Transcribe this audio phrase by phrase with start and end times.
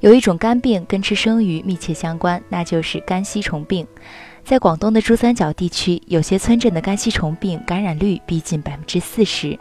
[0.00, 3.86] 有一种肝病跟吃生鱼密切相关，那就是肝吸虫病。
[4.44, 9.58] 在广东的珠三角地区，有些村镇的肝吸虫病感染率逼近百分之四十。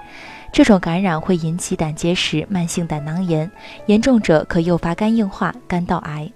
[0.52, 3.50] 这种感染会引起胆结石、慢性胆囊炎，
[3.88, 6.32] 严重者可诱发肝硬化、肝道癌。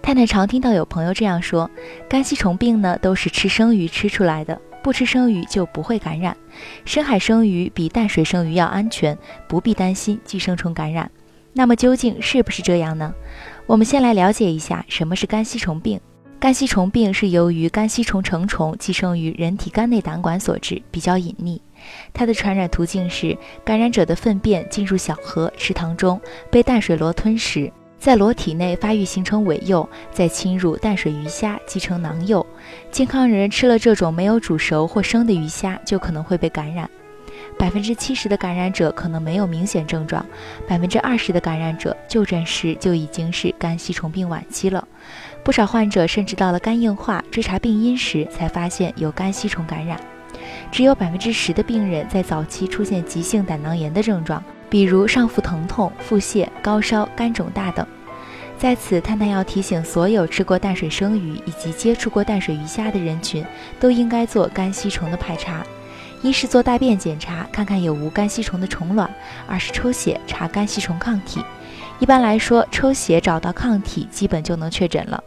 [0.00, 1.70] 太太常听到有朋友这样说：
[2.08, 6.36] 肝吸虫病呢，都是吃生鱼吃出来的，不吃生鱼就不会感染。
[6.84, 9.18] 深海生鱼比淡水生鱼要安全，
[9.48, 11.10] 不必担心寄生虫感染。
[11.58, 13.12] 那么究竟是不是这样呢？
[13.66, 16.00] 我们先来了解一下什么是肝吸虫病。
[16.38, 21.60] 肝吸虫病是由于肝吸虫成虫寄生于人体肝内胆管所致，比较隐匿。
[22.14, 32.46] 它的传染途径是感染者的粪便进入小河、池塘中，被淡水螺吞食，在螺体内发育形成尾幼，再侵入淡水鱼虾继承囊幼。
[32.92, 36.88] 健康人吃了这种没有煮熟或生的鱼虾，就可能会被感染。
[37.56, 40.24] 百分之七十的感染者可能没有明显症状，
[40.66, 44.86] 百分之二十的感染者就诊时就已经是肝吸虫病晚期了。
[45.42, 49.98] 不少患者甚至到了肝硬化，追查病因时才发现有肝吸虫感染。
[50.70, 57.86] 只有百分之十的病人在早期出现急性胆囊炎的症状，比如上腹疼痛、腹泻、高烧、肝肿大等。
[58.56, 63.44] 在此，探探要提醒所有吃过淡水生鱼以及接触过淡水鱼虾的人群，
[63.78, 65.64] 都应该做肝吸虫的排查。
[66.22, 69.08] 一是做大便检查，看看有无肝吸虫的虫卵；
[69.46, 71.40] 二是抽血查肝吸虫抗体。
[72.00, 75.22] 一般来说，抽血找到抗体，基本就能确诊了。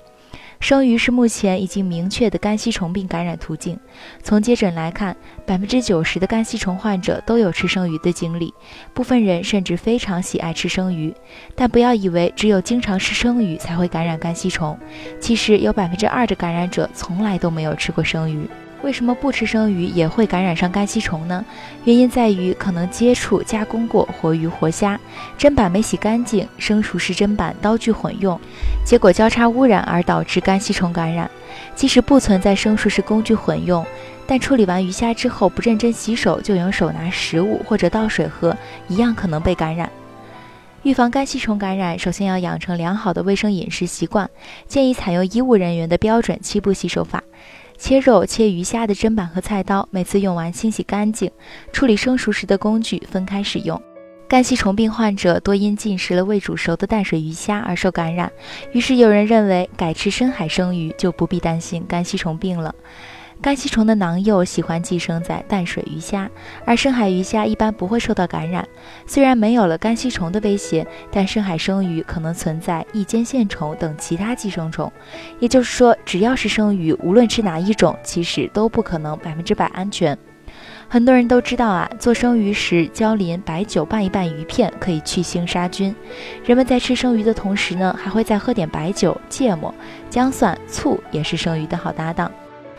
[0.60, 3.80] 生鱼是目前已经明确的肝吸虫病感染途径。
[4.22, 8.54] 从接诊来看，百分之九十的肝吸虫患者都有吃生鱼的经历，
[8.94, 11.12] 部分人甚至非常喜爱吃生鱼。
[11.56, 14.78] 但不要以为只有经常吃生鱼才会感染肝吸虫，
[15.20, 18.48] 其实有百分之二的感染者从来都没有吃过生鱼。
[18.84, 21.46] 为什么不吃生鱼也会感染上肝吸虫呢？
[21.86, 25.00] 原因在于可能接触加工过活鱼活虾，
[25.38, 28.40] 砧板没洗干净，生熟食砧板刀具混用，
[28.84, 31.30] 结果交叉污染而导致肝吸虫感染。
[31.76, 33.86] 即使不存在生熟食工具混用，
[34.26, 38.56] 但处理完鱼虾之后不认真洗手就用手拿食物或者倒水喝，
[38.88, 39.90] 一样可能被感染。
[40.84, 44.28] 预防肝吸虫感染，首先要养成良好的卫生饮食习惯，
[44.68, 47.24] 建议采用医务人员的标准七步洗手法。
[47.78, 51.30] 切肉、切鱼虾的砧板和菜刀，每次用完清洗干净；
[51.72, 53.80] 处理生熟食的工具分开使用。
[54.28, 58.32] 肝吸虫病患者多因进食了未煮熟的淡水鱼虾而受感染，
[58.72, 62.74] 于是有人认为改吃深海生鱼就不必担心肝吸虫病了。
[63.42, 66.30] 肝吸虫的囊幼喜欢寄生在淡水鱼虾，
[66.64, 68.68] 而深海鱼虾一般不会受到感染。
[69.08, 74.92] 虽然没有了肝吸虫的威胁，但深海生鱼可能存在异尖线虫等其他寄生虫。
[75.40, 80.16] 也就是说，只要是生鱼，无论吃哪一种，其实都不可能百分之百安全。
[80.88, 85.96] 很多人都知道啊，做生鱼时椒淋白酒拌一拌鱼片，可以去腥杀菌。
[86.46, 89.74] 人们在吃生鱼的同时呢，还会再喝点白酒、芥末、
[90.12, 92.32] 姜蒜、醋，也是生鱼的好搭档。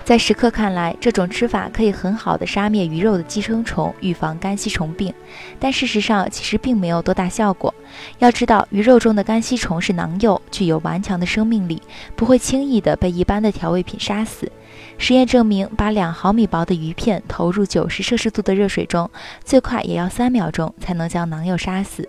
[0.05, 5.15] 在食客看来，这种吃法可以很好的杀灭鱼肉的寄生虫，预防肝吸虫病。
[5.61, 7.73] 但事实上，其实并没有多大效果。
[8.19, 11.81] 要知道，鱼肉中的肝吸虫是囊幼，具有顽强的生命力，
[12.17, 14.51] 不会轻易的被一般的调味品杀死。
[14.99, 19.09] 实验证明，把两毫米薄的鱼片投入九十摄氏度的热水中，
[19.45, 22.09] 最快也要三秒钟才能将囊幼杀死。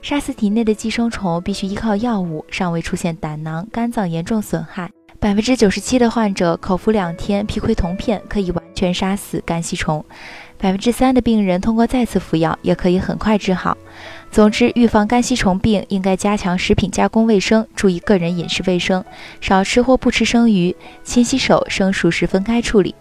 [0.00, 4.90] 杀死体内的寄生虫必须依靠药物，尚未出现胆囊、肝脏严重损害。
[5.24, 10.04] 百分之九十七的患者口服两天皮葵酮片可以完全杀死肝吸虫，
[10.58, 13.74] 百分之三的病人通过再次服药也可以很快治好。
[14.30, 19.02] 总之，预防肝吸虫病应该加强食品加工卫生，注意个人饮食卫生，
[19.40, 22.94] 少吃或不吃生鱼，勤洗手，生熟食分开处理。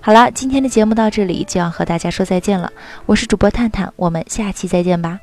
[0.00, 2.72] 好了，今天的节目到这里就要和大家说再见了，
[3.06, 5.18] 我是主播探探，我们下期再见吧。